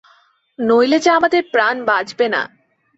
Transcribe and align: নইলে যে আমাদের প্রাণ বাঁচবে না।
নইলে 0.59 0.97
যে 0.99 1.09
আমাদের 1.09 1.41
প্রাণ 1.53 1.75
বাঁচবে 1.85 2.27
না। 2.29 2.41